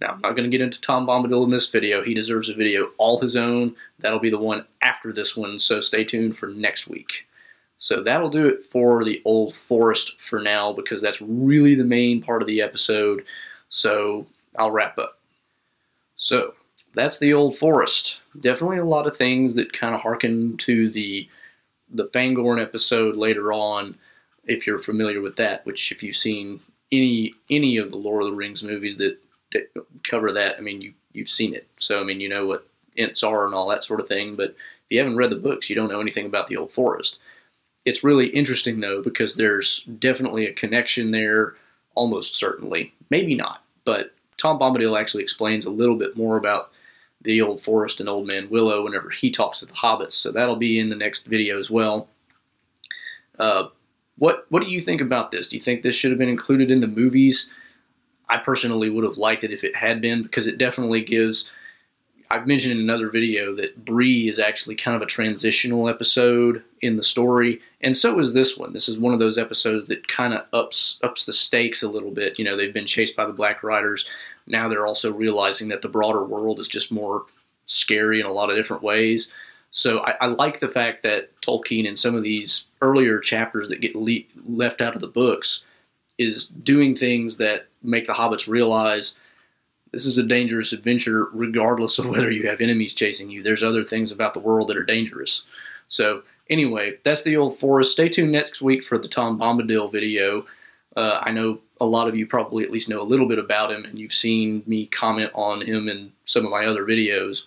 Now, 0.00 0.08
I'm 0.08 0.20
not 0.20 0.36
going 0.36 0.50
to 0.50 0.54
get 0.54 0.64
into 0.64 0.80
Tom 0.80 1.06
Bombadil 1.06 1.44
in 1.44 1.50
this 1.50 1.68
video. 1.68 2.02
He 2.02 2.14
deserves 2.14 2.48
a 2.48 2.54
video 2.54 2.90
all 2.98 3.20
his 3.20 3.36
own. 3.36 3.76
That'll 3.98 4.18
be 4.18 4.30
the 4.30 4.38
one 4.38 4.66
after 4.82 5.12
this 5.12 5.36
one, 5.36 5.58
so 5.58 5.80
stay 5.80 6.04
tuned 6.04 6.36
for 6.36 6.48
next 6.48 6.86
week. 6.86 7.26
So 7.78 8.02
that'll 8.02 8.30
do 8.30 8.46
it 8.46 8.64
for 8.64 9.04
the 9.04 9.22
Old 9.24 9.54
Forest 9.54 10.20
for 10.20 10.40
now, 10.40 10.72
because 10.72 11.00
that's 11.00 11.20
really 11.20 11.74
the 11.74 11.84
main 11.84 12.22
part 12.22 12.42
of 12.42 12.48
the 12.48 12.62
episode. 12.62 13.24
So 13.68 14.26
I'll 14.58 14.70
wrap 14.70 14.98
up. 14.98 15.18
So 16.16 16.54
that's 16.96 17.18
the 17.18 17.34
Old 17.34 17.56
Forest. 17.56 18.16
Definitely 18.40 18.78
a 18.78 18.84
lot 18.84 19.06
of 19.06 19.16
things 19.16 19.54
that 19.54 19.72
kind 19.72 19.94
of 19.94 20.00
harken 20.00 20.56
to 20.58 20.90
the 20.90 21.28
the 21.92 22.06
Fangorn 22.06 22.60
episode 22.60 23.14
later 23.14 23.52
on, 23.52 23.96
if 24.46 24.66
you're 24.66 24.78
familiar 24.78 25.20
with 25.20 25.36
that. 25.36 25.64
Which, 25.66 25.92
if 25.92 26.02
you've 26.02 26.16
seen 26.16 26.58
any 26.90 27.34
any 27.50 27.76
of 27.76 27.90
the 27.90 27.98
Lord 27.98 28.24
of 28.24 28.30
the 28.30 28.36
Rings 28.36 28.62
movies 28.62 28.96
that, 28.96 29.18
that 29.52 29.68
cover 30.02 30.32
that, 30.32 30.56
I 30.56 30.60
mean, 30.62 30.80
you 30.80 30.94
you've 31.12 31.28
seen 31.28 31.54
it. 31.54 31.68
So 31.78 32.00
I 32.00 32.02
mean, 32.02 32.18
you 32.18 32.30
know 32.30 32.46
what 32.46 32.66
Ents 32.96 33.22
are 33.22 33.44
and 33.44 33.54
all 33.54 33.68
that 33.68 33.84
sort 33.84 34.00
of 34.00 34.08
thing. 34.08 34.34
But 34.34 34.50
if 34.50 34.86
you 34.88 34.98
haven't 34.98 35.16
read 35.16 35.30
the 35.30 35.36
books, 35.36 35.68
you 35.68 35.76
don't 35.76 35.90
know 35.90 36.00
anything 36.00 36.26
about 36.26 36.46
the 36.46 36.56
Old 36.56 36.72
Forest. 36.72 37.18
It's 37.84 38.02
really 38.02 38.28
interesting 38.28 38.80
though 38.80 39.02
because 39.02 39.36
there's 39.36 39.82
definitely 39.98 40.46
a 40.46 40.52
connection 40.54 41.10
there, 41.10 41.54
almost 41.94 42.36
certainly. 42.36 42.94
Maybe 43.10 43.34
not, 43.34 43.62
but 43.84 44.12
Tom 44.38 44.58
Bombadil 44.58 44.98
actually 44.98 45.22
explains 45.22 45.66
a 45.66 45.70
little 45.70 45.96
bit 45.96 46.16
more 46.16 46.38
about 46.38 46.70
the 47.22 47.40
Old 47.40 47.62
Forest 47.62 48.00
and 48.00 48.08
Old 48.08 48.26
Man 48.26 48.48
Willow 48.50 48.84
whenever 48.84 49.10
he 49.10 49.30
talks 49.30 49.60
to 49.60 49.66
the 49.66 49.72
hobbits. 49.72 50.12
So 50.12 50.30
that'll 50.30 50.56
be 50.56 50.78
in 50.78 50.90
the 50.90 50.96
next 50.96 51.26
video 51.26 51.58
as 51.58 51.70
well. 51.70 52.08
Uh, 53.38 53.68
what 54.18 54.46
what 54.48 54.62
do 54.62 54.70
you 54.70 54.80
think 54.80 55.00
about 55.00 55.30
this? 55.30 55.48
Do 55.48 55.56
you 55.56 55.62
think 55.62 55.82
this 55.82 55.96
should 55.96 56.10
have 56.10 56.18
been 56.18 56.28
included 56.28 56.70
in 56.70 56.80
the 56.80 56.86
movies? 56.86 57.50
I 58.28 58.38
personally 58.38 58.90
would 58.90 59.04
have 59.04 59.18
liked 59.18 59.44
it 59.44 59.52
if 59.52 59.62
it 59.62 59.76
had 59.76 60.00
been 60.00 60.22
because 60.22 60.46
it 60.46 60.58
definitely 60.58 61.04
gives. 61.04 61.48
I've 62.30 62.46
mentioned 62.46 62.72
in 62.72 62.80
another 62.80 63.08
video 63.08 63.54
that 63.56 63.84
Bree 63.84 64.28
is 64.28 64.38
actually 64.38 64.74
kind 64.74 64.96
of 64.96 65.02
a 65.02 65.06
transitional 65.06 65.88
episode 65.88 66.62
in 66.82 66.96
the 66.96 67.04
story, 67.04 67.60
and 67.80 67.96
so 67.96 68.18
is 68.18 68.32
this 68.32 68.56
one. 68.56 68.72
This 68.72 68.88
is 68.88 68.98
one 68.98 69.14
of 69.14 69.20
those 69.20 69.38
episodes 69.38 69.86
that 69.88 70.08
kind 70.08 70.34
of 70.34 70.46
ups 70.52 70.98
ups 71.02 71.24
the 71.24 71.32
stakes 71.32 71.82
a 71.82 71.88
little 71.88 72.10
bit. 72.10 72.38
You 72.38 72.44
know, 72.44 72.56
they've 72.56 72.74
been 72.74 72.86
chased 72.86 73.16
by 73.16 73.24
the 73.24 73.32
Black 73.32 73.62
Riders 73.62 74.06
now 74.46 74.68
they're 74.68 74.86
also 74.86 75.12
realizing 75.12 75.68
that 75.68 75.82
the 75.82 75.88
broader 75.88 76.24
world 76.24 76.60
is 76.60 76.68
just 76.68 76.92
more 76.92 77.26
scary 77.66 78.20
in 78.20 78.26
a 78.26 78.32
lot 78.32 78.50
of 78.50 78.56
different 78.56 78.82
ways. 78.82 79.30
So 79.70 80.00
I, 80.00 80.14
I 80.22 80.26
like 80.26 80.60
the 80.60 80.68
fact 80.68 81.02
that 81.02 81.30
Tolkien 81.42 81.86
in 81.86 81.96
some 81.96 82.14
of 82.14 82.22
these 82.22 82.64
earlier 82.80 83.18
chapters 83.18 83.68
that 83.68 83.80
get 83.80 83.96
le- 83.96 84.20
left 84.44 84.80
out 84.80 84.94
of 84.94 85.00
the 85.00 85.08
books 85.08 85.62
is 86.18 86.46
doing 86.46 86.94
things 86.94 87.36
that 87.38 87.66
make 87.82 88.06
the 88.06 88.12
hobbits 88.12 88.46
realize 88.46 89.14
this 89.96 90.04
is 90.04 90.18
a 90.18 90.22
dangerous 90.22 90.74
adventure 90.74 91.30
regardless 91.32 91.98
of 91.98 92.04
whether 92.04 92.30
you 92.30 92.46
have 92.46 92.60
enemies 92.60 92.92
chasing 92.92 93.30
you. 93.30 93.42
There's 93.42 93.62
other 93.62 93.82
things 93.82 94.12
about 94.12 94.34
the 94.34 94.40
world 94.40 94.68
that 94.68 94.76
are 94.76 94.84
dangerous. 94.84 95.44
So 95.88 96.22
anyway, 96.50 96.98
that's 97.02 97.22
the 97.22 97.38
old 97.38 97.58
forest. 97.58 97.92
Stay 97.92 98.10
tuned 98.10 98.30
next 98.30 98.60
week 98.60 98.84
for 98.84 98.98
the 98.98 99.08
Tom 99.08 99.38
Bombadil 99.38 99.90
video. 99.90 100.44
Uh, 100.94 101.20
I 101.22 101.32
know 101.32 101.60
a 101.80 101.86
lot 101.86 102.08
of 102.08 102.14
you 102.14 102.26
probably 102.26 102.62
at 102.62 102.70
least 102.70 102.90
know 102.90 103.00
a 103.00 103.04
little 103.04 103.26
bit 103.26 103.38
about 103.38 103.72
him 103.72 103.86
and 103.86 103.98
you've 103.98 104.12
seen 104.12 104.62
me 104.66 104.84
comment 104.84 105.30
on 105.34 105.62
him 105.62 105.88
in 105.88 106.12
some 106.26 106.44
of 106.44 106.50
my 106.50 106.66
other 106.66 106.84
videos. 106.84 107.44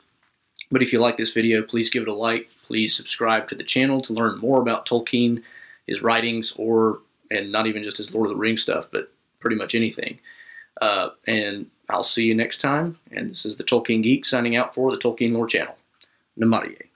But 0.72 0.82
if 0.82 0.92
you 0.92 0.98
like 0.98 1.18
this 1.18 1.34
video, 1.34 1.62
please 1.62 1.92
give 1.92 2.02
it 2.02 2.10
a 2.10 2.14
like. 2.16 2.50
Please 2.64 2.98
subscribe 2.98 3.48
to 3.50 3.56
the 3.56 3.64
channel 3.64 4.02
to 4.02 4.14
learn 4.14 4.40
more 4.40 4.60
about 4.60 4.88
Tolkien, 4.88 5.44
his 5.86 6.02
writings, 6.02 6.56
or, 6.58 7.02
and 7.30 7.52
not 7.52 7.68
even 7.68 7.84
just 7.84 7.98
his 7.98 8.12
Lord 8.12 8.26
of 8.26 8.36
the 8.36 8.42
Rings 8.42 8.64
stuff, 8.64 8.88
but 8.92 9.12
pretty 9.40 9.56
much 9.56 9.76
anything. 9.76 10.18
Uh, 10.82 11.10
and 11.28 11.68
I'll 11.90 12.04
see 12.04 12.24
you 12.24 12.36
next 12.36 12.58
time. 12.58 12.98
And 13.12 13.30
this 13.30 13.46
is 13.46 13.58
the 13.58 13.64
Tolkien 13.64 14.04
Geek 14.04 14.26
signing 14.26 14.56
out 14.56 14.74
for 14.74 14.92
the 14.92 14.98
Tolkien 14.98 15.34
Lore 15.34 15.48
channel. 15.48 15.76
Namaste. 16.40 16.89